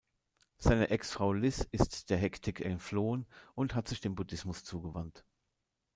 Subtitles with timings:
[0.57, 5.23] Seine Ex-Frau Liz ist der Hektik entflohen und hat sich dem Buddhismus zugewandt.